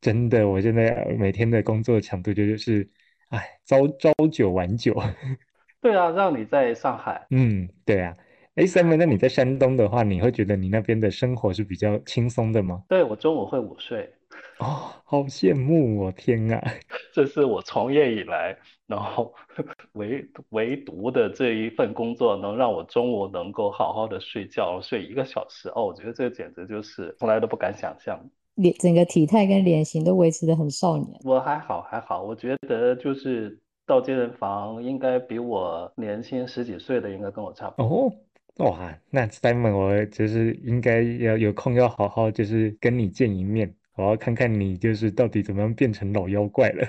[0.00, 2.88] 真的，我现在每天的工作强度就就是，
[3.28, 4.94] 哎，朝朝九晚九。
[5.80, 7.26] 对啊，让你在上海。
[7.30, 8.16] 嗯，对啊。
[8.54, 12.84] 哎，Simon，那你在山东的话，你会觉得你那边的生活是比较轻松的吗？
[12.88, 14.08] 对，我中午会午睡。
[14.58, 16.12] 哦，好羡慕哦！
[16.16, 16.62] 天啊，
[17.14, 18.58] 这是我从业以来，
[18.88, 19.32] 然后
[19.92, 25.86] 唯唯独的这一份工作，能让我中午能够好好的睡觉，睡一个小时哦。
[25.86, 28.18] 我觉得这简直就是从来都不敢想象。
[28.56, 31.08] 脸整个体态跟脸型都维持的很少年。
[31.22, 33.56] 我还好还好，我觉得就是
[33.86, 38.12] 到健身房应该比我年轻十几岁的应该跟我差不多。
[38.56, 46.86] 哦，哇，那 Simon，我就是应该要有空要好好就是跟你见一面，好好看看你就是到底怎么样变成老妖怪了。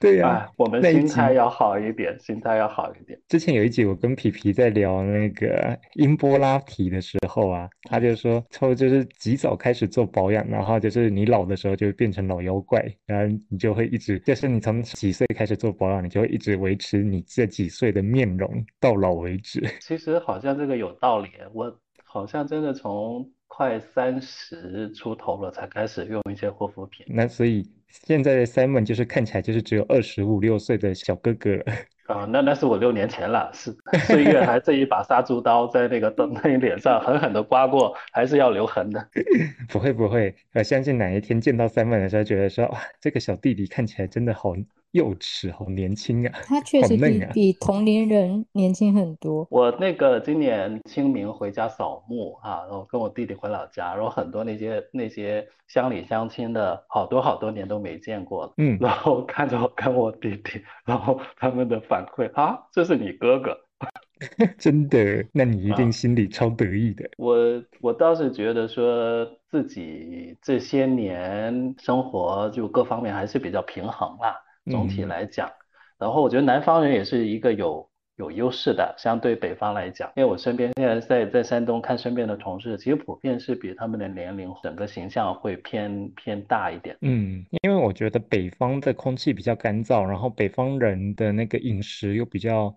[0.00, 3.16] 对呀、哎，我们心态要好一点，心态要好一点。
[3.28, 18.50] 之前有一集我跟皮皮在聊那个音波拉提的时候啊，他就说，抽就是及早开始做保养，然后就是你老的时候就会变成老妖怪，然后你就会一直，就是你从几岁开始做保养，你就会一直维持你这几岁的面容
[18.80, 19.62] 到老为止。
[19.80, 21.72] 其实好像这个有道理，我
[22.12, 31.64] 好像真的从快三十出头了才开始用一些护肤品那所以现在的 Simon 就是看起来就是只有二十五六岁的小哥哥了。
[32.08, 33.74] 啊，那那是我六年前了，是
[34.06, 39.08] 岁月还这一把杀猪刀在那个灯 那脸上狠狠的刮过，还是要留痕的。
[39.70, 44.54] 不会不会，我相信哪一天见到 Simon 的时候，觉得说哇，这个小弟弟看起来真的好
[44.92, 47.30] 幼稚，好年轻啊，他确实好嫩啊。
[47.32, 49.46] 比比同龄人年轻很多。
[49.50, 63.56] 我那个今年清明回家扫墓啊，然后跟我弟弟回老家，然后很多那些那些乡里乡亲的，好多好多年都没见过了，嗯， 然后看着我跟我弟弟，然后他们的反馈啊，这是你哥哥。
[64.56, 67.10] 真的，那你一定啊心里超得意的。
[67.18, 67.36] 我
[67.80, 74.36] 我倒是觉得说自己这些年生活就各方面还是比较平衡啦，
[74.70, 75.50] 总体嗯来讲。
[75.98, 86.96] 然后我觉得南方人也是一个有有优势的，相对北方来讲，因为我身边现在在在山东看身边的同事，其实普遍是比他们的年龄整个形象会偏偏大一点。
[87.00, 92.76] 嗯，因为我觉得北方的空气比较干燥，然后北方人的那个饮食又比较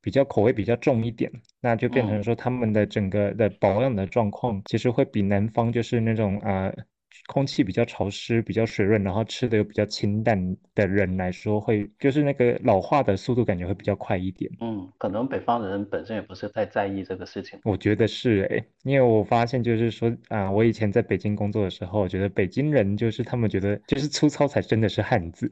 [0.00, 1.30] 比较口味比较重一点，
[1.60, 6.84] 那就变成嗯说他们的整个的保养的状况其实会比南方就是那种啊、呃
[7.26, 14.50] 空气比较潮湿、比较水润，然后吃的又比较清淡的人来说会，就是那个老化的速度感觉会比较快一点。
[14.60, 17.58] 嗯，可能北方人本身也不是太在意这个事情。
[17.64, 25.50] 我觉得是诶，因为我发现就是说啊，我以前在北京工作的时候，我觉得北京人就是他们觉得就是 粗糙才真的是汉子，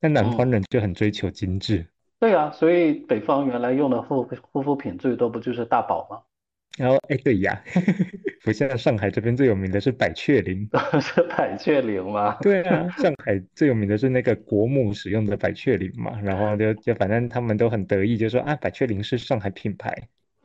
[0.00, 1.86] 但南方嗯，人就很追求精致。
[2.18, 6.22] 对啊，所以北方原来用的护护肤品最多不就是大宝吗？
[6.78, 7.62] 然后哎，对呀，
[8.46, 10.68] 不像上海这边最有名的是百雀羚。
[11.02, 12.36] 是百雀羚吗？
[12.40, 19.92] 对啊，上海最有名的是那个国母使用的百雀羚嘛，然后就就反正他们都很得意，就说啊，百雀羚是上海品牌。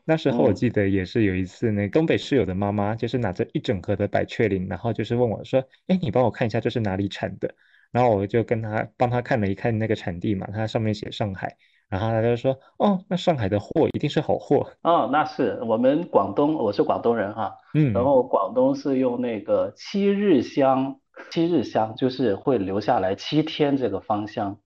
[0.04, 7.54] 那时候我嗯记得也是有一次，那东北室友的妈妈就是拿着一整盒的百雀羚，然后就是问我说，哎，你帮我看一下这是哪里产的？
[7.92, 11.56] 然后我就跟他帮他看了一看那个产地嘛，它上面写上海，
[11.92, 14.66] 然后他就说，哦，那上海的货一定是好货。
[14.82, 20.96] 哦，那是我们广东，我是广东人哈，然嗯，后广东是用那个七日香，
[21.30, 24.58] 七日香就是会留下来七天这个芳香。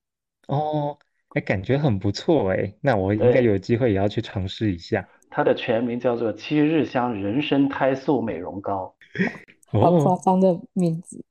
[0.47, 0.97] 哦，
[1.30, 5.09] 哎，感觉很不错哎，那我应该，有机会也要去尝试一下。
[5.32, 8.93] 它的全名叫做七日香人参胎素美容膏。
[9.65, 11.26] 好夸哦，张的名字。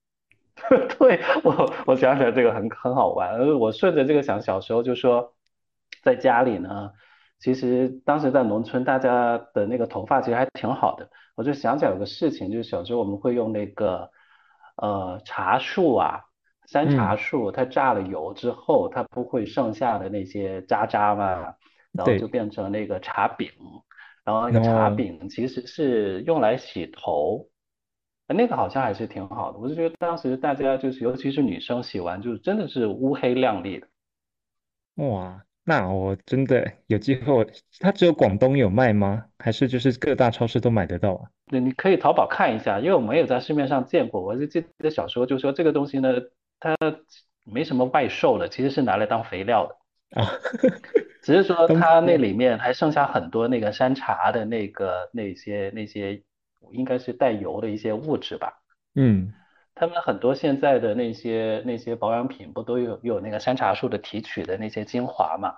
[0.98, 5.32] 对，我我想起来这个很很好玩，呃我顺着这个想，小时候就说，
[6.04, 6.92] 在家里呢，
[7.38, 11.08] 其实当时在农村，大家的那个头发其实还挺好的。
[11.34, 14.10] 我就想起来有个事情，就是小时候我们会用那个
[14.76, 16.20] 呃茶树啊，
[16.66, 21.54] 山茶嗯，树，它榨了油之后，它不会剩下的那些渣渣嘛，
[21.92, 23.50] 然后就，变成那个茶饼，
[24.24, 27.48] 然后那个茶哦，饼其实是用来洗头。
[28.26, 33.86] 呃那个好像还是挺好的，我就觉得当时大家就是，尤其是女生洗完，就是真的是乌黑亮丽的。
[34.94, 37.46] 哇，那我真的有机会，
[37.80, 39.24] 它只有广东有卖吗？
[39.38, 41.28] 还是就是各大超市都买得到啊？
[41.50, 44.22] 那你可以淘宝看一下，因为我没有在市面上见过。
[44.22, 46.08] 我就记得小时候就说这个东西呢，
[46.60, 46.76] 它
[47.44, 50.28] 没什么外售的，其实是拿来当肥料的，啊，
[51.22, 56.22] 只是说 东它那里面还剩下很多那个山茶的那个那些那些，
[56.72, 58.52] 应该是带油的一些物质吧。
[58.94, 59.32] 嗯，
[59.74, 65.54] 他们很多现在的那些那些保养品不都有有那个山茶树的提取的那些精华嘛？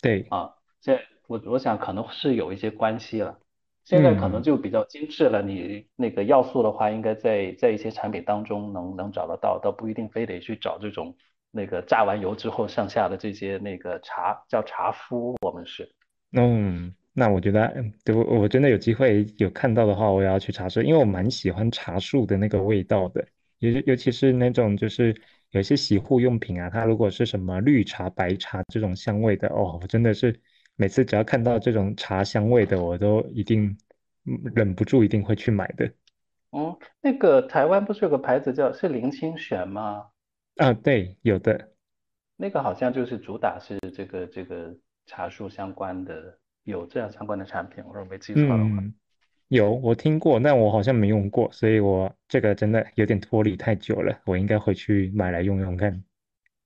[0.00, 3.38] 对，啊，这我我想可能是有一些关系了。
[3.84, 11.14] 现在可能嗯，就比较精致了，你那个要素的话，应该在在一些产品当中能能找得到，倒不一定非得去找这种
[11.52, 15.88] 那个榨完油之后剩下的这些那个茶叫茶麸，我们是。
[16.32, 23.24] 嗯，那我觉得，嗯对，我我真的有机会有看到的话，我也要去尝试，因为我蛮喜欢茶树的那个味道的，
[23.58, 25.14] 尤尤其是那种就是
[25.50, 30.38] 有些洗护用品啊，它如果是什么绿茶、白茶这种香味的，哦，我真的是
[30.76, 33.76] 每次只要看到这种茶香味的，我都一定
[34.24, 35.90] 嗯忍不住一定会去买的。
[36.52, 40.06] 嗯，那个台湾不是有个牌子叫是林清玄吗？
[40.56, 41.72] 啊，对，有的，
[42.36, 44.74] 那个好像就是主打是这个这个
[45.06, 48.70] 茶树相关的，有这样相关的产品，我如果没记错的话。
[48.80, 48.94] 嗯，
[49.48, 56.02] 有我听过，但我好像没用过，所以我这个真的有点脱离太久了，我应该回去买来用用看。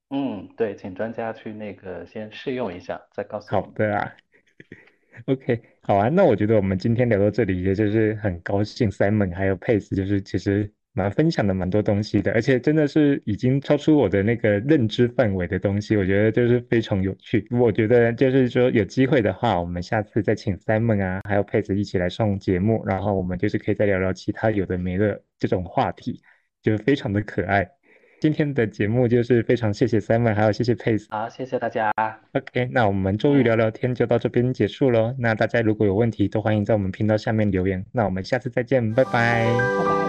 [0.09, 3.71] 嗯，对，请专家去那个先试用一下，再告诉好。
[3.75, 4.13] 的啊
[5.27, 17.47] ，OK，好啊，那我觉得我们今天聊到这里，也就是很高兴 Simon 还有 Pace，就是其实蛮分享的蛮多东西的，而且真的是已经超出我的那个认知范围的东西，我觉得就是非常有趣。
[17.51, 26.21] 我觉得就是说有机会的话，我们下次再请 Simon 啊，还有 Pace 一起来上节目，然后我们就是可以再聊聊其他有的没的这种话题，
[26.63, 27.69] 就是非常的可爱。
[28.21, 31.07] 今天的节目就是非常谢谢 Simon，还有谢谢 Pace。
[31.09, 31.91] 好，谢谢大家。
[32.33, 35.15] OK，那我们周瑜聊聊天就到这边结束喽。
[35.19, 37.87] 那大家如果有问题，都欢迎在我们频道下面留言。
[37.93, 39.47] 那我们下次再见，拜拜。
[39.47, 40.00] 拜拜。